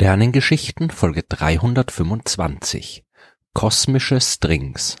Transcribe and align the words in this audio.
Sternengeschichten 0.00 0.88
Folge 0.88 1.24
325 1.24 3.04
Kosmische 3.52 4.18
Strings 4.18 4.96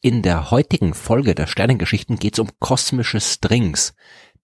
In 0.00 0.22
der 0.22 0.50
heutigen 0.50 0.94
Folge 0.94 1.34
der 1.34 1.46
Sternengeschichten 1.46 2.16
geht 2.16 2.32
es 2.32 2.38
um 2.38 2.48
kosmische 2.58 3.20
Strings. 3.20 3.92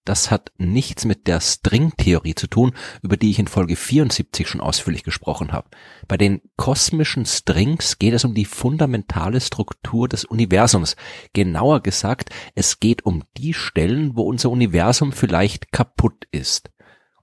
Das 0.05 0.29
hat 0.29 0.51
nichts 0.59 1.05
mit 1.05 1.25
der 1.25 1.41
Stringtheorie 1.41 2.35
zu 2.35 2.45
tun, 2.45 2.75
über 3.01 3.17
die 3.17 3.31
ich 3.31 3.39
in 3.39 3.47
Folge 3.47 3.75
74 3.75 4.47
schon 4.47 4.61
ausführlich 4.61 5.01
gesprochen 5.01 5.53
habe. 5.53 5.69
Bei 6.07 6.17
den 6.17 6.41
kosmischen 6.55 7.25
Strings 7.25 7.97
geht 7.97 8.13
es 8.13 8.23
um 8.23 8.35
die 8.35 8.45
fundamentale 8.45 9.41
Struktur 9.41 10.07
des 10.07 10.23
Universums. 10.23 10.97
Genauer 11.33 11.81
gesagt, 11.81 12.29
es 12.53 12.79
geht 12.79 13.07
um 13.07 13.23
die 13.37 13.55
Stellen, 13.55 14.15
wo 14.15 14.21
unser 14.21 14.51
Universum 14.51 15.13
vielleicht 15.13 15.71
kaputt 15.71 16.27
ist 16.29 16.69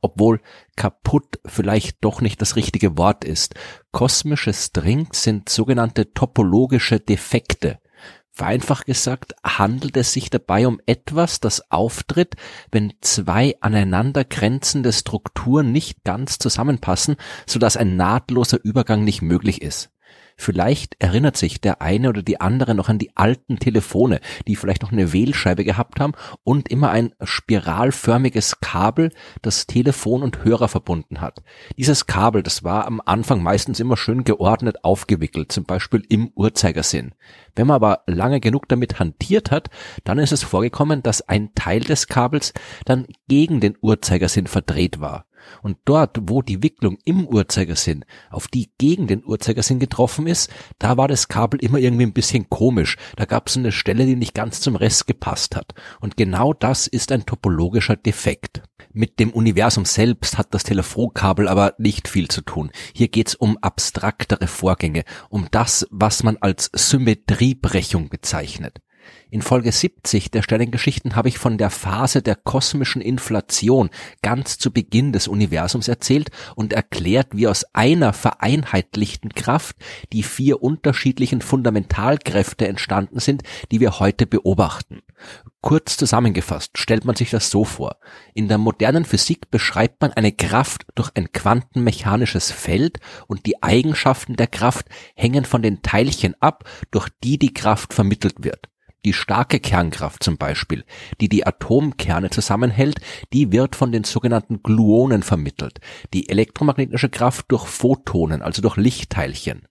obwohl 0.00 0.40
kaputt 0.76 1.38
vielleicht 1.46 1.98
doch 2.02 2.20
nicht 2.20 2.40
das 2.40 2.56
richtige 2.56 2.98
Wort 2.98 3.24
ist. 3.24 3.54
Kosmische 3.92 4.52
Strings 4.52 5.22
sind 5.22 5.48
sogenannte 5.48 6.12
topologische 6.12 7.00
Defekte. 7.00 7.78
Vereinfacht 8.36 8.84
gesagt 8.84 9.34
handelt 9.42 9.96
es 9.96 10.12
sich 10.12 10.28
dabei 10.28 10.66
um 10.66 10.78
etwas, 10.84 11.40
das 11.40 11.70
auftritt, 11.70 12.34
wenn 12.70 12.92
zwei 13.00 13.56
aneinander 13.62 14.24
grenzende 14.24 14.92
Strukturen 14.92 15.72
nicht 15.72 16.04
ganz 16.04 16.38
zusammenpassen, 16.38 17.16
sodass 17.46 17.78
ein 17.78 17.96
nahtloser 17.96 18.58
Übergang 18.62 19.04
nicht 19.04 19.22
möglich 19.22 19.62
ist. 19.62 19.90
Vielleicht 20.38 20.96
erinnert 20.98 21.38
sich 21.38 21.62
der 21.62 21.80
eine 21.80 22.10
oder 22.10 22.22
die 22.22 22.40
andere 22.40 22.74
noch 22.74 22.90
an 22.90 22.98
die 22.98 23.16
alten 23.16 23.58
Telefone, 23.58 24.20
die 24.46 24.54
vielleicht 24.54 24.82
noch 24.82 24.92
eine 24.92 25.14
Wählscheibe 25.14 25.64
gehabt 25.64 25.98
haben 25.98 26.12
und 26.44 26.68
immer 26.68 26.90
ein 26.90 27.12
spiralförmiges 27.22 28.60
Kabel, 28.60 29.12
das 29.40 29.66
Telefon 29.66 30.22
und 30.22 30.44
Hörer 30.44 30.68
verbunden 30.68 31.22
hat. 31.22 31.42
Dieses 31.78 32.06
Kabel, 32.06 32.42
das 32.42 32.64
war 32.64 32.86
am 32.86 33.00
Anfang 33.04 33.42
meistens 33.42 33.80
immer 33.80 33.96
schön 33.96 34.24
geordnet 34.24 34.84
aufgewickelt, 34.84 35.50
zum 35.52 35.64
Beispiel 35.64 36.04
im 36.08 36.30
Uhrzeigersinn. 36.34 37.14
Wenn 37.54 37.66
man 37.66 37.76
aber 37.76 38.02
lange 38.06 38.40
genug 38.40 38.68
damit 38.68 38.98
hantiert 38.98 39.50
hat, 39.50 39.70
dann 40.04 40.18
ist 40.18 40.32
es 40.32 40.42
vorgekommen, 40.42 41.02
dass 41.02 41.22
ein 41.22 41.54
Teil 41.54 41.80
des 41.80 42.08
Kabels 42.08 42.52
dann 42.84 43.06
gegen 43.26 43.60
den 43.60 43.76
Uhrzeigersinn 43.80 44.46
verdreht 44.46 45.00
war. 45.00 45.24
Und 45.62 45.78
dort, 45.84 46.18
wo 46.22 46.42
die 46.42 46.62
Wicklung 46.62 46.98
im 47.04 47.26
Uhrzeigersinn 47.26 48.04
auf 48.30 48.48
die 48.48 48.70
gegen 48.78 49.06
den 49.06 49.24
Uhrzeigersinn 49.24 49.78
getroffen 49.78 50.26
ist, 50.26 50.50
da 50.78 50.96
war 50.96 51.08
das 51.08 51.28
Kabel 51.28 51.60
immer 51.62 51.78
irgendwie 51.78 52.06
ein 52.06 52.12
bisschen 52.12 52.48
komisch. 52.48 52.96
Da 53.16 53.24
gab 53.24 53.48
es 53.48 53.56
eine 53.56 53.72
Stelle, 53.72 54.06
die 54.06 54.16
nicht 54.16 54.34
ganz 54.34 54.60
zum 54.60 54.76
Rest 54.76 55.06
gepasst 55.06 55.56
hat. 55.56 55.74
Und 56.00 56.16
genau 56.16 56.52
das 56.52 56.86
ist 56.86 57.12
ein 57.12 57.26
topologischer 57.26 57.96
Defekt. 57.96 58.62
Mit 58.92 59.20
dem 59.20 59.30
Universum 59.30 59.84
selbst 59.84 60.38
hat 60.38 60.54
das 60.54 60.64
Telefonkabel 60.64 61.48
aber 61.48 61.74
nicht 61.78 62.08
viel 62.08 62.28
zu 62.28 62.40
tun. 62.40 62.70
Hier 62.94 63.08
geht's 63.08 63.34
um 63.34 63.58
abstraktere 63.58 64.46
Vorgänge, 64.46 65.04
um 65.28 65.48
das, 65.50 65.86
was 65.90 66.22
man 66.22 66.38
als 66.40 66.70
Symmetriebrechung 66.72 68.08
bezeichnet. 68.08 68.78
In 69.28 69.42
Folge 69.42 69.72
70 69.72 70.30
der 70.30 70.42
Sternengeschichten 70.42 71.16
habe 71.16 71.28
ich 71.28 71.38
von 71.38 71.58
der 71.58 71.70
Phase 71.70 72.22
der 72.22 72.36
kosmischen 72.36 73.02
Inflation 73.02 73.90
ganz 74.22 74.56
zu 74.56 74.72
Beginn 74.72 75.12
des 75.12 75.26
Universums 75.26 75.88
erzählt 75.88 76.30
und 76.54 76.72
erklärt, 76.72 77.28
wie 77.32 77.48
aus 77.48 77.64
einer 77.74 78.12
vereinheitlichten 78.12 79.30
Kraft 79.34 79.76
die 80.12 80.22
vier 80.22 80.62
unterschiedlichen 80.62 81.42
Fundamentalkräfte 81.42 82.68
entstanden 82.68 83.18
sind, 83.18 83.42
die 83.72 83.80
wir 83.80 83.98
heute 83.98 84.26
beobachten. 84.26 85.02
Kurz 85.60 85.96
zusammengefasst 85.96 86.78
stellt 86.78 87.04
man 87.04 87.16
sich 87.16 87.30
das 87.30 87.50
so 87.50 87.64
vor. 87.64 87.96
In 88.34 88.46
der 88.46 88.58
modernen 88.58 89.04
Physik 89.04 89.50
beschreibt 89.50 90.00
man 90.00 90.12
eine 90.12 90.30
Kraft 90.30 90.86
durch 90.94 91.10
ein 91.16 91.32
quantenmechanisches 91.32 92.52
Feld 92.52 93.00
und 93.26 93.46
die 93.46 93.60
Eigenschaften 93.62 94.36
der 94.36 94.46
Kraft 94.46 94.86
hängen 95.16 95.44
von 95.44 95.62
den 95.62 95.82
Teilchen 95.82 96.36
ab, 96.40 96.62
durch 96.92 97.08
die 97.24 97.38
die 97.38 97.52
Kraft 97.52 97.92
vermittelt 97.92 98.44
wird. 98.44 98.68
Die 99.04 99.12
starke 99.12 99.60
Kernkraft 99.60 100.22
zum 100.22 100.36
Beispiel, 100.36 100.84
die 101.20 101.28
die 101.28 101.46
Atomkerne 101.46 102.30
zusammenhält, 102.30 103.00
die 103.32 103.52
wird 103.52 103.76
von 103.76 103.92
den 103.92 104.04
sogenannten 104.04 104.62
Gluonen 104.62 105.22
vermittelt. 105.22 105.80
Die 106.12 106.28
elektromagnetische 106.28 107.08
Kraft 107.08 107.46
durch 107.48 107.66
Photonen, 107.66 108.42
also 108.42 108.62
durch 108.62 108.76
Lichtteilchen. 108.76 109.68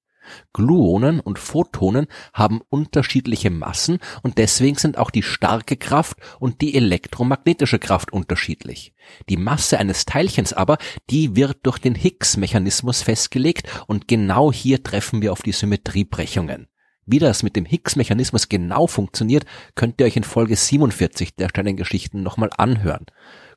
Gluonen 0.53 1.19
und 1.19 1.39
Photonen 1.39 2.07
haben 2.33 2.61
unterschiedliche 2.69 3.49
Massen 3.49 3.99
und 4.23 4.37
deswegen 4.37 4.77
sind 4.77 4.97
auch 4.97 5.11
die 5.11 5.23
starke 5.23 5.77
Kraft 5.77 6.17
und 6.39 6.61
die 6.61 6.75
elektromagnetische 6.75 7.79
Kraft 7.79 8.11
unterschiedlich. 8.11 8.93
Die 9.29 9.37
Masse 9.37 9.77
eines 9.77 10.05
Teilchens 10.05 10.53
aber, 10.53 10.77
die 11.09 11.35
wird 11.35 11.59
durch 11.63 11.79
den 11.79 11.95
Higgs-Mechanismus 11.95 13.01
festgelegt 13.01 13.67
und 13.87 14.07
genau 14.07 14.51
hier 14.51 14.83
treffen 14.83 15.21
wir 15.21 15.31
auf 15.31 15.41
die 15.41 15.51
Symmetriebrechungen. 15.51 16.67
Wie 17.07 17.19
das 17.19 17.43
mit 17.43 17.55
dem 17.55 17.65
Higgs-Mechanismus 17.65 18.49
genau 18.49 18.87
funktioniert, 18.87 19.45
könnt 19.75 19.99
ihr 19.99 20.07
euch 20.07 20.17
in 20.17 20.23
Folge 20.23 20.55
47 20.55 21.35
der 21.35 21.49
Sternengeschichten 21.49 22.23
nochmal 22.23 22.49
anhören. 22.57 23.05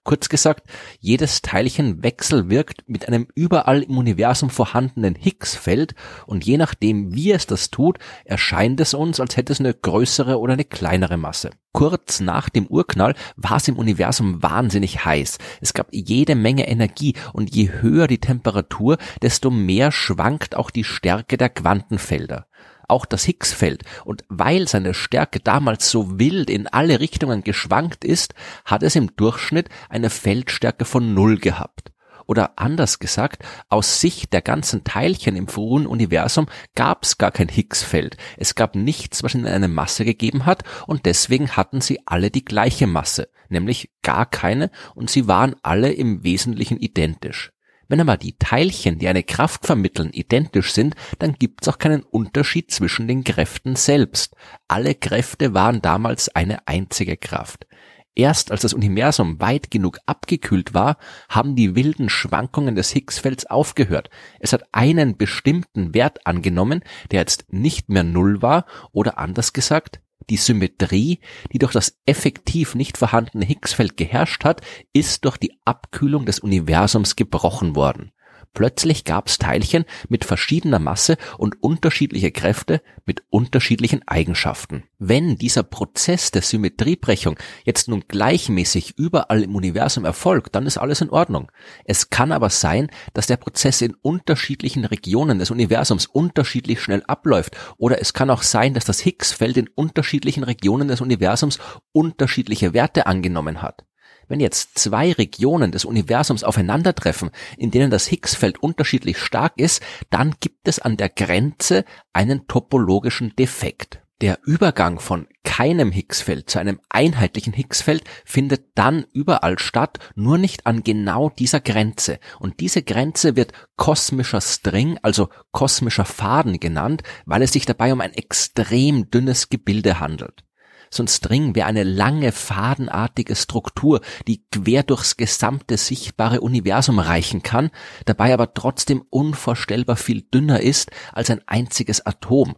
Kurz 0.05 0.29
gesagt, 0.29 0.69
jedes 1.01 1.41
Teilchen 1.41 2.03
wechselwirkt 2.03 2.85
mit 2.87 3.09
einem 3.09 3.27
überall 3.35 3.83
im 3.83 3.97
Universum 3.97 4.51
vorhandenen 4.51 5.15
Higgs-Feld 5.15 5.95
und 6.27 6.45
je 6.45 6.59
nachdem, 6.59 7.15
wie 7.15 7.33
es 7.33 7.47
das 7.47 7.71
tut, 7.71 7.99
erscheint 8.27 8.81
es 8.81 8.93
uns, 8.93 9.19
als 9.19 9.39
hätte 9.39 9.55
es 9.55 9.61
eine 9.61 9.73
größere 9.73 10.39
oder 10.39 10.53
eine 10.53 10.65
kleinere 10.65 11.17
Masse. 11.17 11.49
Kurz 11.73 12.21
nach 12.21 12.51
dem 12.51 12.67
Urknall 12.67 13.15
war 13.37 13.57
es 13.57 13.69
im 13.69 13.77
Universum 13.79 14.43
wahnsinnig 14.43 15.07
heiß. 15.07 15.39
Es 15.63 15.73
gab 15.73 15.89
jede 15.91 16.35
Menge 16.35 16.69
Energie 16.69 17.15
und 17.33 17.55
je 17.55 17.71
höher 17.81 18.09
die 18.09 18.21
Temperatur, 18.21 18.99
desto 19.23 19.51
mehr 19.51 19.91
schwankt 19.91 20.55
auch 20.55 20.71
die 20.71 20.85
Stärke 20.85 21.39
der 21.39 21.49
Quantenfelder 21.49 22.47
auch 22.89 23.07
das 23.07 23.25
Higgsfeld. 23.25 23.85
Und 24.05 24.25
weil 24.29 24.67
seine 24.69 24.95
Stärke 24.95 25.41
damals 25.41 25.91
so 25.91 26.19
wild 26.19 26.51
in 26.51 26.67
alle 26.67 27.01
Richtungen 27.01 27.45
geschwankt 27.45 28.05
ist, 28.05 28.35
hat 28.65 28.83
es 28.83 28.97
im 28.97 29.15
Durchschnitt 29.17 29.69
eine 29.89 30.11
Feldstärke 30.11 30.85
von 30.85 31.15
Null 31.15 31.39
gehabt. 31.39 31.93
Oder 32.29 32.53
anders 32.57 32.99
gesagt, 32.99 33.43
aus 33.71 34.03
Sicht 34.03 34.35
der 34.35 34.43
ganzen 34.43 34.85
Teilchen 34.85 35.35
im 35.35 35.49
frühen 35.49 35.87
Universum 35.87 36.47
gab 36.75 37.05
es 37.05 37.17
gar 37.17 37.31
kein 37.31 37.49
Higgsfeld. 37.49 38.19
Es 38.37 38.55
gab 38.55 38.75
nichts, 38.75 39.23
was 39.23 39.35
ihnen 39.35 39.47
eine 39.47 39.67
Masse 39.67 40.05
gegeben 40.05 40.45
hat 40.45 40.63
und 40.87 41.07
deswegen 41.07 41.57
hatten 41.57 41.81
sie 41.81 42.01
alle 42.05 42.31
die 42.31 42.45
gleiche 42.45 42.87
Masse, 42.87 43.31
nämlich 43.49 43.91
gar 44.03 44.27
keine 44.27 44.71
und 44.95 45.09
sie 45.09 45.27
waren 45.27 45.57
alle 45.63 45.91
im 45.91 46.23
Wesentlichen 46.23 46.77
identisch. 46.77 47.51
Wenn 47.89 48.01
aber 48.03 48.19
die 48.19 48.37
Teilchen, 48.39 48.99
die 48.99 49.09
eine 49.09 49.23
Kraft 49.23 49.67
vermitteln, 49.67 50.11
identisch 50.13 50.73
sind, 50.73 50.95
dann 51.19 51.33
gibt's 51.33 51.69
auch 51.69 51.79
keinen 51.79 52.03
Unterschied 52.03 52.71
zwischen 52.71 53.09
den 53.09 53.25
Kräften 53.25 53.77
selbst. 53.77 54.37
Alle 54.69 54.95
Kräfte 54.95 55.55
waren 55.55 55.81
damals 55.81 56.29
eine 56.35 56.69
einzige 56.69 57.17
Kraft. 57.17 57.67
Erst 58.15 58.51
als 58.51 58.63
das 58.63 58.75
Universum 58.75 59.41
weit 59.41 59.71
genug 59.71 60.01
abgekühlt 60.05 60.75
war, 60.75 60.99
haben 61.29 61.55
die 61.55 61.77
wilden 61.77 62.09
Schwankungen 62.09 62.75
des 62.75 62.91
Higgsfelds 62.93 63.47
aufgehört. 63.47 64.11
Es 64.41 64.53
hat 64.53 64.65
einen 64.73 65.17
bestimmten 65.17 65.95
Wert 65.95 66.27
angenommen, 66.27 66.83
der 67.11 67.21
jetzt 67.21 67.47
nicht 67.53 67.89
mehr 67.89 68.03
Null 68.03 68.43
war, 68.43 68.67
oder 68.93 69.19
anders 69.19 69.53
gesagt, 69.53 70.01
die 70.31 70.37
Symmetrie, 70.37 71.21
die 71.53 71.59
durch 71.59 71.73
das 71.73 71.99
effektiv 72.07 72.75
nicht 72.75 72.99
vorhandene 72.99 73.45
Higgsfeld 73.45 73.97
geherrscht 73.97 74.45
hat, 74.45 74.63
ist 74.93 75.25
durch 75.25 75.37
die 75.37 75.59
Abkühlung 75.65 76.27
des 76.27 76.39
Universums 76.41 77.17
gebrochen 77.17 77.75
worden. 77.75 78.13
Plötzlich 78.55 79.05
gab's 79.05 79.39
Teilchen 79.39 79.85
mit 80.09 80.25
verschiedener 80.25 80.79
Masse 80.79 81.17
und 81.37 81.63
unterschiedliche 81.63 82.33
Kräfte 82.33 82.83
mit 83.05 83.23
unterschiedlichen 83.31 84.07
Eigenschaften. 84.07 84.85
Wenn 84.99 85.37
dieser 85.37 85.63
Prozess 85.63 86.31
der 86.31 86.43
Symmetriebrechung 86.43 87.39
jetzt 87.65 87.89
nun 87.89 88.05
gleichmäßig 88.09 88.95
überall 88.97 89.43
im 89.43 89.55
Universum 89.55 90.05
erfolgt, 90.05 90.55
dann 90.55 90.67
ist 90.67 90.79
alles 90.79 91.01
in 91.01 91.11
Ordnung. 91.11 91.51
Es 91.85 92.11
kann 92.11 92.33
aber 92.33 92.51
sein, 92.51 92.91
dass 93.15 93.27
der 93.27 93.37
Prozess 93.37 93.81
in 93.81 93.95
unterschiedlichen 93.95 94.85
Regionen 94.85 95.39
des 95.39 95.51
Universums 95.51 96.07
unterschiedlich 96.07 96.81
schnell 96.81 97.03
abläuft 97.07 97.57
oder 97.77 98.01
es 98.01 98.13
kann 98.13 98.31
auch 98.31 98.43
sein, 98.43 98.75
dass 98.75 98.85
das 98.85 99.05
Higgsfeld 99.05 99.57
in 99.57 99.69
unterschiedlichen 99.69 100.45
Regionen 100.45 100.89
des 100.89 101.01
Universums 101.01 101.59
unterschiedliche 101.93 102.75
Werte 102.75 103.07
angenommen 103.07 103.63
hat. 103.63 103.88
Wenn 104.29 104.41
jetzt 104.41 104.79
zwei 104.79 105.13
Regionen 105.13 105.73
des 105.73 105.85
Universums 105.85 106.45
aufeinandertreffen, 106.45 107.31
in 107.57 107.71
denen 107.71 107.91
das 107.91 108.07
Higgsfeld 108.07 108.63
unterschiedlich 108.63 109.19
stark 109.19 109.55
ist, 109.57 109.83
dann 110.11 110.35
gibt 110.41 110.69
es 110.69 110.79
an 110.79 110.97
der 110.97 111.09
Grenze 111.09 111.85
einen 112.13 112.47
topologischen 112.47 113.35
Defekt. 113.37 114.01
Der 114.21 114.41
Übergang 114.43 114.99
von 114.99 115.29
keinem 115.45 115.93
Higgsfeld 115.93 116.51
zu 116.51 116.59
einem 116.59 116.81
einheitlichen 116.89 117.53
Higgsfeld 117.53 118.03
findet 118.25 118.67
dann 118.75 119.07
überall 119.13 119.61
statt, 119.61 120.01
nur 120.17 120.39
nicht 120.39 120.67
an 120.67 120.83
genau 120.83 121.31
dieser 121.31 121.61
Grenze. 121.61 122.19
Und 122.41 122.59
diese 122.59 122.83
Grenze 122.83 123.37
wird 123.37 123.53
kosmischer 123.77 124.41
String, 124.41 124.99
also 125.03 125.29
kosmischer 125.53 126.05
Faden 126.05 126.59
genannt, 126.59 127.03
weil 127.27 127.43
es 127.43 127.53
sich 127.53 127.65
dabei 127.65 127.93
um 127.93 128.01
ein 128.01 128.13
extrem 128.13 129.09
dünnes 129.09 129.51
Gebilde 129.51 130.01
handelt. 130.01 130.45
So 130.91 131.03
ein 131.03 131.09
String 131.09 131.55
wäre 131.55 131.67
eine 131.67 131.85
lange, 131.85 132.33
fadenartige 132.33 133.37
Struktur, 133.37 134.01
die 134.27 134.45
quer 134.51 134.83
durchs 134.83 135.17
gesamte 135.17 135.77
sichtbare 135.77 136.41
Universum 136.41 136.99
reichen 136.99 137.43
kann, 137.43 137.71
dabei 138.05 138.33
aber 138.33 138.55
trotzdem 138.55 139.05
unvorstellbar 139.11 139.97
viel 139.97 140.23
dünner 140.23 140.61
ist 140.61 140.91
als 141.13 141.31
ein 141.31 141.43
einziges 141.47 142.05
Atom. 142.05 142.57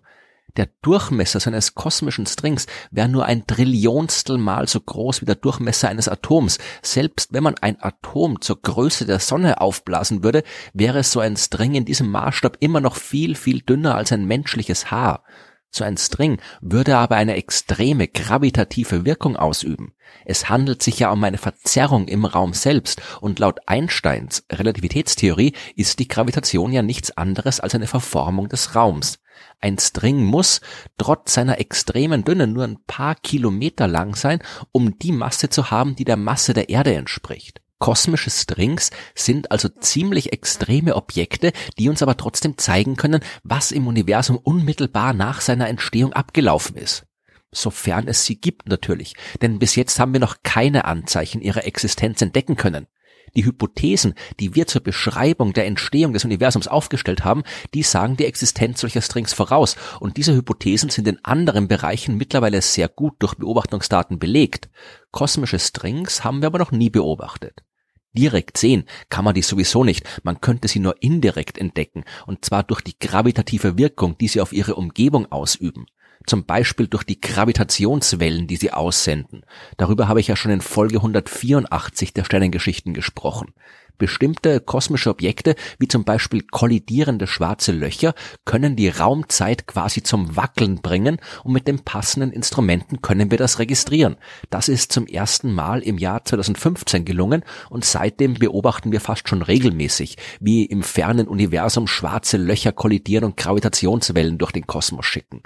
Der 0.56 0.68
Durchmesser 0.82 1.40
seines 1.40 1.74
kosmischen 1.74 2.26
Strings 2.26 2.66
wäre 2.90 3.08
nur 3.08 3.24
ein 3.24 3.46
Trillionstel 3.46 4.38
mal 4.38 4.68
so 4.68 4.80
groß 4.80 5.20
wie 5.20 5.26
der 5.26 5.36
Durchmesser 5.36 5.88
eines 5.88 6.08
Atoms. 6.08 6.58
Selbst 6.82 7.32
wenn 7.32 7.42
man 7.42 7.56
ein 7.58 7.80
Atom 7.80 8.40
zur 8.40 8.60
Größe 8.60 9.06
der 9.06 9.20
Sonne 9.20 9.60
aufblasen 9.60 10.24
würde, 10.24 10.42
wäre 10.72 11.04
so 11.04 11.20
ein 11.20 11.36
String 11.36 11.74
in 11.74 11.84
diesem 11.84 12.10
Maßstab 12.10 12.56
immer 12.60 12.80
noch 12.80 12.96
viel, 12.96 13.36
viel 13.36 13.60
dünner 13.60 13.94
als 13.94 14.12
ein 14.12 14.24
menschliches 14.24 14.90
Haar. 14.90 15.22
So 15.72 15.84
ein 15.84 15.96
String 15.96 16.38
würde 16.60 16.96
aber 16.96 17.16
eine 17.16 17.36
extreme 17.36 18.08
gravitative 18.08 19.04
Wirkung 19.04 19.36
ausüben. 19.36 19.94
Es 20.24 20.48
handelt 20.48 20.82
sich 20.82 20.98
ja 20.98 21.12
um 21.12 21.22
eine 21.22 21.38
Verzerrung 21.38 22.08
im 22.08 22.24
Raum 22.24 22.54
selbst 22.54 23.00
und 23.20 23.38
laut 23.38 23.60
Einsteins 23.66 24.44
Relativitätstheorie 24.50 25.54
ist 25.76 26.00
die 26.00 26.08
Gravitation 26.08 26.72
ja 26.72 26.82
nichts 26.82 27.16
anderes 27.16 27.60
als 27.60 27.74
eine 27.74 27.86
Verformung 27.86 28.48
des 28.48 28.74
Raums. 28.74 29.20
Ein 29.60 29.78
String 29.78 30.24
muss 30.24 30.60
trotz 30.98 31.34
seiner 31.34 31.60
extremen 31.60 32.24
Dünne 32.24 32.46
nur 32.46 32.64
ein 32.64 32.82
paar 32.86 33.14
Kilometer 33.14 33.86
lang 33.86 34.16
sein, 34.16 34.40
um 34.72 34.98
die 34.98 35.12
Masse 35.12 35.50
zu 35.50 35.70
haben, 35.70 35.94
die 35.94 36.04
der 36.04 36.16
Masse 36.16 36.52
der 36.52 36.68
Erde 36.68 36.94
entspricht. 36.94 37.60
Kosmische 37.80 38.28
Strings 38.28 38.90
sind 39.14 39.50
also 39.50 39.70
ziemlich 39.70 40.34
extreme 40.34 40.96
Objekte, 40.96 41.50
die 41.78 41.88
uns 41.88 42.02
aber 42.02 42.18
trotzdem 42.18 42.58
zeigen 42.58 42.94
können, 42.96 43.22
was 43.42 43.72
im 43.72 43.86
Universum 43.86 44.36
unmittelbar 44.36 45.14
nach 45.14 45.40
seiner 45.40 45.66
Entstehung 45.66 46.12
abgelaufen 46.12 46.76
ist. 46.76 47.06
Sofern 47.52 48.06
es 48.06 48.26
sie 48.26 48.38
gibt 48.38 48.68
natürlich, 48.68 49.14
denn 49.40 49.58
bis 49.58 49.76
jetzt 49.76 49.98
haben 49.98 50.12
wir 50.12 50.20
noch 50.20 50.36
keine 50.42 50.84
Anzeichen 50.84 51.40
ihrer 51.40 51.64
Existenz 51.64 52.20
entdecken 52.20 52.54
können. 52.54 52.86
Die 53.34 53.46
Hypothesen, 53.46 54.14
die 54.40 54.54
wir 54.54 54.66
zur 54.66 54.82
Beschreibung 54.82 55.54
der 55.54 55.66
Entstehung 55.66 56.12
des 56.12 56.24
Universums 56.24 56.68
aufgestellt 56.68 57.24
haben, 57.24 57.44
die 57.72 57.82
sagen 57.82 58.16
die 58.16 58.26
Existenz 58.26 58.80
solcher 58.80 59.00
Strings 59.00 59.32
voraus. 59.32 59.76
Und 60.00 60.16
diese 60.16 60.34
Hypothesen 60.34 60.90
sind 60.90 61.08
in 61.08 61.24
anderen 61.24 61.68
Bereichen 61.68 62.16
mittlerweile 62.16 62.60
sehr 62.60 62.88
gut 62.88 63.14
durch 63.20 63.36
Beobachtungsdaten 63.36 64.18
belegt. 64.18 64.68
Kosmische 65.12 65.58
Strings 65.58 66.24
haben 66.24 66.42
wir 66.42 66.48
aber 66.48 66.58
noch 66.58 66.72
nie 66.72 66.90
beobachtet. 66.90 67.62
Direkt 68.12 68.56
sehen 68.56 68.84
kann 69.08 69.24
man 69.24 69.34
die 69.34 69.42
sowieso 69.42 69.84
nicht, 69.84 70.04
man 70.24 70.40
könnte 70.40 70.66
sie 70.68 70.80
nur 70.80 71.00
indirekt 71.02 71.58
entdecken, 71.58 72.04
und 72.26 72.44
zwar 72.44 72.64
durch 72.64 72.80
die 72.80 72.98
gravitative 72.98 73.78
Wirkung, 73.78 74.18
die 74.18 74.28
sie 74.28 74.40
auf 74.40 74.52
ihre 74.52 74.74
Umgebung 74.74 75.30
ausüben 75.30 75.86
zum 76.26 76.44
Beispiel 76.44 76.86
durch 76.86 77.04
die 77.04 77.20
Gravitationswellen, 77.20 78.46
die 78.46 78.56
sie 78.56 78.72
aussenden. 78.72 79.42
Darüber 79.76 80.08
habe 80.08 80.20
ich 80.20 80.28
ja 80.28 80.36
schon 80.36 80.52
in 80.52 80.60
Folge 80.60 80.96
184 80.96 82.12
der 82.12 82.24
Sternengeschichten 82.24 82.94
gesprochen. 82.94 83.52
Bestimmte 84.00 84.60
kosmische 84.60 85.10
Objekte, 85.10 85.54
wie 85.78 85.86
zum 85.86 86.04
Beispiel 86.04 86.40
kollidierende 86.40 87.26
schwarze 87.26 87.70
Löcher, 87.70 88.14
können 88.46 88.74
die 88.74 88.88
Raumzeit 88.88 89.66
quasi 89.66 90.02
zum 90.02 90.36
Wackeln 90.36 90.80
bringen 90.80 91.18
und 91.44 91.52
mit 91.52 91.68
den 91.68 91.80
passenden 91.80 92.32
Instrumenten 92.32 93.02
können 93.02 93.30
wir 93.30 93.36
das 93.36 93.58
registrieren. 93.58 94.16
Das 94.48 94.70
ist 94.70 94.90
zum 94.90 95.06
ersten 95.06 95.52
Mal 95.52 95.82
im 95.82 95.98
Jahr 95.98 96.24
2015 96.24 97.04
gelungen 97.04 97.44
und 97.68 97.84
seitdem 97.84 98.34
beobachten 98.34 98.90
wir 98.90 99.02
fast 99.02 99.28
schon 99.28 99.42
regelmäßig, 99.42 100.16
wie 100.40 100.64
im 100.64 100.82
fernen 100.82 101.28
Universum 101.28 101.86
schwarze 101.86 102.38
Löcher 102.38 102.72
kollidieren 102.72 103.24
und 103.24 103.36
Gravitationswellen 103.36 104.38
durch 104.38 104.52
den 104.52 104.66
Kosmos 104.66 105.04
schicken. 105.04 105.42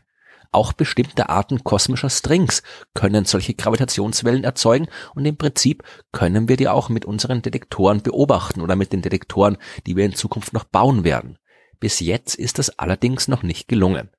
Auch 0.54 0.72
bestimmte 0.72 1.28
Arten 1.30 1.64
kosmischer 1.64 2.10
Strings 2.10 2.62
können 2.94 3.24
solche 3.24 3.54
Gravitationswellen 3.54 4.44
erzeugen 4.44 4.86
und 5.16 5.26
im 5.26 5.36
Prinzip 5.36 5.82
können 6.12 6.48
wir 6.48 6.56
die 6.56 6.68
auch 6.68 6.88
mit 6.88 7.04
unseren 7.04 7.42
Detektoren 7.42 8.02
beobachten 8.02 8.60
oder 8.60 8.76
mit 8.76 8.92
den 8.92 9.02
Detektoren, 9.02 9.56
die 9.88 9.96
wir 9.96 10.04
in 10.04 10.14
Zukunft 10.14 10.52
noch 10.52 10.62
bauen 10.62 11.02
werden. 11.02 11.38
Bis 11.80 11.98
jetzt 11.98 12.36
ist 12.36 12.60
das 12.60 12.78
allerdings 12.78 13.26
noch 13.26 13.42
nicht 13.42 13.66
gelungen. 13.66 14.10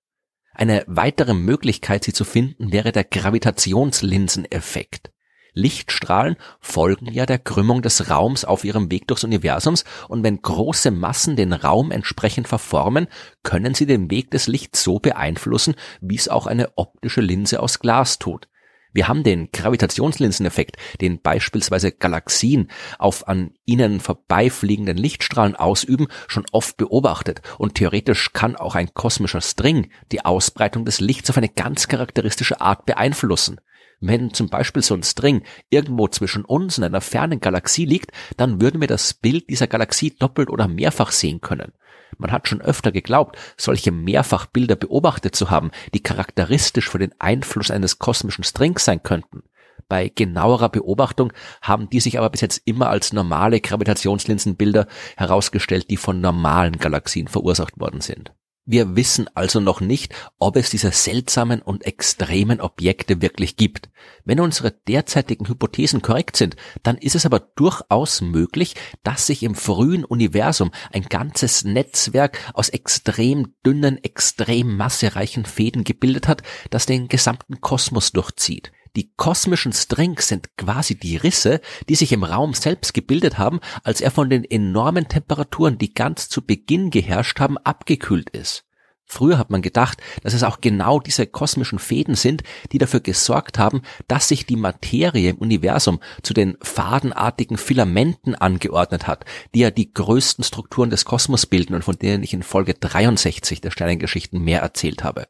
Eine 0.52 0.84
weitere 0.88 1.34
Möglichkeit, 1.34 2.04
sie 2.04 2.12
zu 2.12 2.26
finden, 2.26 2.74
wäre 2.74 2.92
der 2.92 3.06
Gravitationslinseneffekt. 3.06 5.14
Lichtstrahlen 5.56 6.36
folgen 6.60 7.12
ja 7.12 7.26
der 7.26 7.40
Krümmung 7.40 7.82
des 7.82 8.10
Raums 8.10 8.46
auf 8.46 8.64
ihrem 8.64 8.92
Weg 8.92 9.08
durchs 9.08 9.24
Universums 9.24 9.86
und 10.10 10.22
wenn 10.22 10.42
große 10.42 10.92
Massen 10.92 11.36
den 11.36 11.54
Raum 11.54 11.92
entsprechend 11.92 12.48
verformen, 12.48 13.08
können 13.42 13.74
sie 13.74 13.86
den 13.86 14.12
Weg 14.12 14.32
des 14.32 14.48
Lichts 14.48 14.84
so 14.84 15.00
beeinflussen, 15.00 15.76
wie 16.02 16.16
es 16.16 16.28
auch 16.28 16.46
eine 16.46 16.78
optische 16.78 17.22
Linse 17.22 17.62
aus 17.62 17.80
Glas 17.80 18.20
tut. 18.20 18.48
Wir 18.96 19.10
haben 19.10 19.24
den 19.24 19.50
Gravitationslinseneffekt, 19.52 20.78
den 21.02 21.22
beispielsweise 21.22 21.92
Galaxien 21.92 22.70
auf 22.98 23.28
an 23.28 23.52
ihnen 23.66 24.00
vorbeifliegenden 24.00 24.96
Lichtstrahlen 24.96 25.58
ausüben, 25.58 26.08
schon 26.30 26.46
oft 26.54 26.78
beobachtet 26.78 27.42
und 27.58 27.76
theoretisch 27.76 28.32
kann 28.32 28.56
auch 28.56 28.76
ein 28.76 28.94
kosmischer 28.94 29.42
String 29.42 29.90
die 30.14 30.24
Ausbreitung 30.24 30.86
des 30.86 31.02
Lichts 31.02 31.30
auf 31.30 31.38
eine 31.38 31.50
ganz 31.50 31.90
charakteristische 31.90 32.62
Art 32.62 32.86
beeinflussen. 32.86 33.60
Wenn 34.00 34.34
zum 34.34 34.50
Beispiel 34.50 34.82
so 34.82 34.94
ein 34.94 35.04
String 35.04 35.44
irgendwo 35.70 36.08
zwischen 36.08 36.46
uns 36.46 36.78
und 36.78 36.84
einer 36.84 37.02
fernen 37.02 37.40
Galaxie 37.40 37.86
liegt, 37.86 38.12
dann 38.38 38.62
würden 38.62 38.82
wir 38.82 38.88
das 38.88 39.14
Bild 39.14 39.50
dieser 39.50 39.68
Galaxie 39.68 40.16
doppelt 40.18 40.50
oder 40.50 40.68
mehrfach 40.68 41.12
sehen 41.12 41.42
können. 41.42 41.74
Man 42.18 42.32
hat 42.32 42.48
schon 42.48 42.62
öfter 42.62 42.92
geglaubt, 42.92 43.38
solche 43.58 43.92
Mehrfachbilder 43.92 44.76
beobachtet 44.76 45.36
zu 45.36 45.50
haben, 45.50 45.72
die 45.94 46.04
charakteristisch 46.04 46.90
für 46.90 47.00
den 47.00 47.14
Einfluss 47.20 47.72
eines 47.72 48.00
kosmischen 48.00 48.44
Strings 48.44 48.86
sein 48.86 49.04
könnten. 49.04 49.44
Bei 49.88 50.10
genauerer 50.10 50.70
Beobachtung 50.70 51.32
haben 51.62 51.90
die 51.90 52.00
sich 52.00 52.18
aber 52.18 52.30
bis 52.30 52.42
jetzt 52.42 52.62
immer 52.66 52.90
als 52.90 53.14
normale 53.14 53.62
Gravitationslinsenbilder 53.62 54.88
herausgestellt, 55.16 55.90
die 55.90 55.98
von 55.98 56.22
normalen 56.22 56.78
Galaxien 56.78 57.28
verursacht 57.28 57.80
worden 57.80 58.02
sind. 58.02 58.34
Wir 58.68 58.96
wissen 58.96 59.30
also 59.36 59.60
noch 59.60 59.80
nicht, 59.80 60.16
ob 60.40 60.56
es 60.56 60.72
diese 60.72 60.92
seltsamen 60.92 61.62
und 61.62 61.86
extremen 61.86 62.60
Objekte 62.60 63.22
wirklich 63.22 63.58
gibt. 63.58 63.92
Wenn 64.24 64.40
unsere 64.40 64.72
derzeitigen 64.72 65.48
Hypothesen 65.48 66.02
korrekt 66.02 66.36
sind, 66.36 66.56
dann 66.82 66.98
ist 66.98 67.14
es 67.14 67.28
aber 67.28 67.40
durchaus 67.40 68.22
möglich, 68.22 68.74
dass 69.04 69.28
sich 69.28 69.44
im 69.44 69.54
frühen 69.54 70.04
Universum 70.04 70.72
ein 70.92 71.04
ganzes 71.04 71.64
Netzwerk 71.64 72.40
aus 72.56 72.70
extrem 72.70 73.54
dünnen, 73.64 74.04
extrem 74.04 74.76
massereichen 74.76 75.46
Fäden 75.46 75.84
gebildet 75.84 76.28
hat, 76.28 76.42
das 76.72 76.88
den 76.88 77.08
gesamten 77.08 77.62
Kosmos 77.62 78.14
durchzieht. 78.14 78.72
Die 78.96 79.12
kosmischen 79.18 79.74
Strings 79.74 80.30
sind 80.30 80.56
quasi 80.58 80.96
die 80.96 81.18
Risse, 81.18 81.60
die 81.90 81.96
sich 81.96 82.14
im 82.14 82.24
Raum 82.24 82.54
selbst 82.54 82.94
gebildet 82.94 83.38
haben, 83.38 83.60
als 83.84 84.00
er 84.00 84.10
von 84.10 84.30
den 84.30 84.46
enormen 84.46 85.10
Temperaturen, 85.10 85.78
die 85.78 85.94
ganz 85.94 86.30
zu 86.30 86.42
Beginn 86.42 86.92
geherrscht 86.92 87.40
haben, 87.40 87.58
abgekühlt 87.58 88.30
ist. 88.30 88.64
Früher 89.08 89.38
hat 89.38 89.52
man 89.52 89.62
gedacht, 89.62 90.02
dass 90.24 90.34
es 90.34 90.44
auch 90.44 90.62
genau 90.62 91.00
diese 91.00 91.28
kosmischen 91.28 91.78
Fäden 91.78 92.16
sind, 92.16 92.42
die 92.72 92.80
dafür 92.80 93.02
gesorgt 93.02 93.60
haben, 93.60 93.82
dass 94.08 94.30
sich 94.30 94.48
die 94.48 94.56
Materie 94.56 95.30
im 95.30 95.38
Universum 95.38 96.00
zu 96.24 96.34
den 96.34 96.58
fadenartigen 96.62 97.58
Filamenten 97.58 98.34
angeordnet 98.34 99.06
hat, 99.06 99.26
die 99.54 99.60
ja 99.60 99.70
die 99.72 99.94
größten 99.94 100.44
Strukturen 100.44 100.90
des 100.90 101.06
Kosmos 101.06 101.46
bilden 101.46 101.76
und 101.76 101.84
von 101.84 101.98
denen 101.98 102.24
ich 102.24 102.34
in 102.34 102.44
Folge 102.44 102.74
63 102.74 103.62
der 103.62 103.72
Sternengeschichten 103.72 104.42
mehr 104.42 104.62
erzählt 104.62 105.04
habe. 105.04 105.28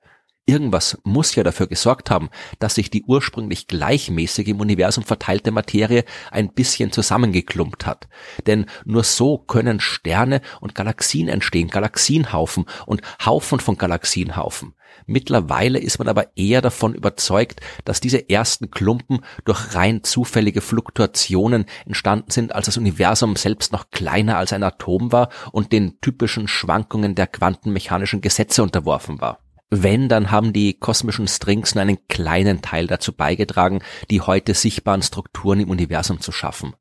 Irgendwas 0.47 0.99
muss 1.03 1.33
ja 1.33 1.43
dafür 1.43 1.65
gesorgt 1.65 2.11
haben, 2.11 2.29
dass 2.59 2.75
sich 2.75 2.91
die 2.91 3.03
ursprünglich 3.03 3.65
gleichmäßig 3.65 4.47
im 4.47 4.59
Universum 4.59 5.03
verteilte 5.03 5.49
Materie 5.49 6.05
ein 6.29 6.53
bisschen 6.53 6.91
zusammengeklumpt 6.91 7.87
hat. 7.87 8.07
Denn 8.45 8.67
nur 8.85 9.03
so 9.03 9.39
können 9.39 9.79
Sterne 9.79 10.41
und 10.61 10.75
Galaxien 10.75 11.29
entstehen, 11.29 11.69
Galaxienhaufen 11.69 12.65
und 12.85 13.01
Haufen 13.25 13.59
von 13.59 13.75
Galaxienhaufen. 13.75 14.75
Mittlerweile 15.07 15.79
ist 15.79 15.97
man 15.97 16.07
aber 16.07 16.37
eher 16.37 16.61
davon 16.61 16.93
überzeugt, 16.93 17.61
dass 17.83 17.99
diese 17.99 18.29
ersten 18.29 18.69
Klumpen 18.69 19.21
durch 19.45 19.73
rein 19.73 20.03
zufällige 20.03 20.61
Fluktuationen 20.61 21.65
entstanden 21.87 22.29
sind, 22.29 22.53
als 22.53 22.67
das 22.67 22.77
Universum 22.77 23.35
selbst 23.35 23.71
noch 23.71 23.89
kleiner 23.89 24.37
als 24.37 24.53
ein 24.53 24.63
Atom 24.63 25.11
war 25.11 25.29
und 25.51 25.71
den 25.71 25.99
typischen 26.01 26.47
Schwankungen 26.47 27.15
der 27.15 27.25
quantenmechanischen 27.25 28.21
Gesetze 28.21 28.61
unterworfen 28.61 29.19
war. 29.19 29.39
Wenn, 29.69 30.09
dann 30.09 30.31
haben 30.31 30.53
die 30.53 30.77
kosmischen 30.77 31.27
Strings 31.27 31.75
nur 31.75 31.81
einen 31.81 32.07
kleinen 32.07 32.61
Teil 32.61 32.87
dazu 32.87 33.13
beigetragen, 33.13 33.81
die 34.09 34.21
heute 34.21 34.53
sichtbaren 34.53 35.01
Strukturen 35.01 35.59
im 35.59 35.69
Universum 35.69 36.19
zu 36.21 36.31
schaffen. 36.31 36.75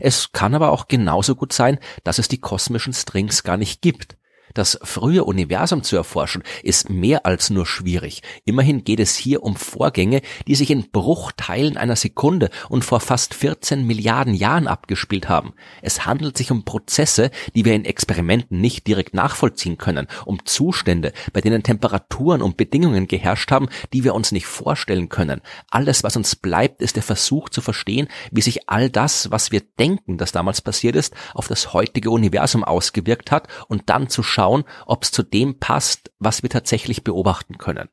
Es 0.00 0.32
kann 0.32 0.54
aber 0.54 0.72
auch 0.72 0.88
genauso 0.88 1.36
gut 1.36 1.52
sein, 1.52 1.78
dass 2.02 2.18
es 2.18 2.28
die 2.28 2.40
kosmischen 2.40 2.92
Strings 2.92 3.44
gar 3.44 3.56
nicht 3.56 3.80
gibt. 3.82 4.16
Das 4.56 4.78
frühe 4.82 5.22
Universum 5.22 5.82
zu 5.82 5.96
erforschen 5.96 6.42
ist 6.62 6.88
mehr 6.88 7.26
als 7.26 7.50
nur 7.50 7.66
schwierig. 7.66 8.22
Immerhin 8.46 8.84
geht 8.84 9.00
es 9.00 9.14
hier 9.14 9.42
um 9.42 9.54
Vorgänge, 9.54 10.22
die 10.48 10.54
sich 10.54 10.70
in 10.70 10.90
Bruchteilen 10.90 11.76
einer 11.76 11.94
Sekunde 11.94 12.48
und 12.70 12.82
vor 12.82 13.00
fast 13.00 13.34
14 13.34 13.86
Milliarden 13.86 14.32
Jahren 14.32 14.66
abgespielt 14.66 15.28
haben. 15.28 15.52
Es 15.82 16.06
handelt 16.06 16.38
sich 16.38 16.50
um 16.50 16.64
Prozesse, 16.64 17.30
die 17.54 17.66
wir 17.66 17.74
in 17.74 17.84
Experimenten 17.84 18.58
nicht 18.58 18.86
direkt 18.86 19.12
nachvollziehen 19.12 19.76
können, 19.76 20.06
um 20.24 20.42
Zustände, 20.46 21.12
bei 21.34 21.42
denen 21.42 21.62
Temperaturen 21.62 22.40
und 22.40 22.56
Bedingungen 22.56 23.08
geherrscht 23.08 23.50
haben, 23.50 23.68
die 23.92 24.04
wir 24.04 24.14
uns 24.14 24.32
nicht 24.32 24.46
vorstellen 24.46 25.10
können. 25.10 25.42
Alles, 25.70 26.02
was 26.02 26.16
uns 26.16 26.34
bleibt, 26.34 26.80
ist 26.80 26.96
der 26.96 27.02
Versuch 27.02 27.50
zu 27.50 27.60
verstehen, 27.60 28.08
wie 28.30 28.40
sich 28.40 28.70
all 28.70 28.88
das, 28.88 29.30
was 29.30 29.52
wir 29.52 29.60
denken, 29.78 30.16
das 30.16 30.32
damals 30.32 30.62
passiert 30.62 30.96
ist, 30.96 31.12
auf 31.34 31.46
das 31.46 31.74
heutige 31.74 32.08
Universum 32.08 32.64
ausgewirkt 32.64 33.30
hat 33.30 33.48
und 33.68 33.90
dann 33.90 34.08
zu 34.08 34.22
schauen, 34.46 34.64
ob 34.86 35.02
es 35.02 35.10
zu 35.10 35.24
dem 35.24 35.58
passt, 35.58 36.12
was 36.20 36.42
wir 36.42 36.50
tatsächlich 36.50 37.02
beobachten 37.02 37.58
können. 37.58 37.88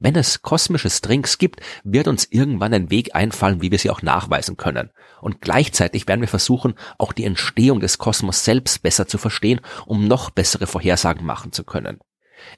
Wenn 0.00 0.14
es 0.14 0.42
kosmische 0.42 0.90
Strings 0.90 1.38
gibt, 1.38 1.60
wird 1.82 2.08
uns 2.08 2.24
irgendwann 2.30 2.72
ein 2.72 2.90
Weg 2.90 3.14
einfallen, 3.14 3.60
wie 3.60 3.70
wir 3.70 3.78
sie 3.78 3.90
auch 3.90 4.00
nachweisen 4.00 4.56
können. 4.56 4.90
Und 5.20 5.40
gleichzeitig 5.40 6.06
werden 6.06 6.20
wir 6.20 6.28
versuchen, 6.28 6.74
auch 6.98 7.12
die 7.12 7.24
Entstehung 7.24 7.80
des 7.80 7.98
Kosmos 7.98 8.44
selbst 8.44 8.82
besser 8.82 9.08
zu 9.08 9.18
verstehen, 9.18 9.60
um 9.86 10.06
noch 10.06 10.30
bessere 10.30 10.68
Vorhersagen 10.68 11.26
machen 11.26 11.52
zu 11.52 11.64
können. 11.64 11.98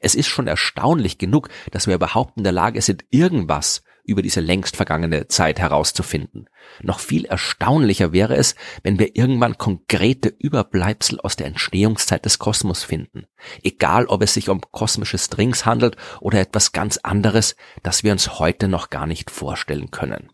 Es 0.00 0.14
ist 0.14 0.28
schon 0.28 0.46
erstaunlich 0.46 1.16
genug, 1.16 1.48
dass 1.72 1.86
wir 1.86 1.94
überhaupt 1.94 2.36
in 2.36 2.44
der 2.44 2.52
Lage 2.52 2.82
sind, 2.82 3.04
irgendwas 3.10 3.82
über 4.10 4.22
diese 4.22 4.40
längst 4.40 4.76
vergangene 4.76 5.28
Zeit 5.28 5.60
herauszufinden. 5.60 6.48
Noch 6.82 6.98
viel 6.98 7.24
erstaunlicher 7.24 8.12
wäre 8.12 8.36
es, 8.36 8.56
wenn 8.82 8.98
wir 8.98 9.16
irgendwann 9.16 9.56
konkrete 9.56 10.28
Überbleibsel 10.28 11.20
aus 11.20 11.36
der 11.36 11.46
Entstehungszeit 11.46 12.24
des 12.24 12.40
Kosmos 12.40 12.82
finden. 12.82 13.26
Egal, 13.62 14.06
ob 14.06 14.22
es 14.22 14.34
sich 14.34 14.48
um 14.48 14.60
kosmische 14.72 15.18
Strings 15.18 15.64
handelt 15.64 15.96
oder 16.20 16.40
etwas 16.40 16.72
ganz 16.72 16.98
anderes, 16.98 17.54
das 17.84 18.02
wir 18.02 18.12
uns 18.12 18.40
heute 18.40 18.66
noch 18.66 18.90
gar 18.90 19.06
nicht 19.06 19.30
vorstellen 19.30 19.90
können. 19.92 20.30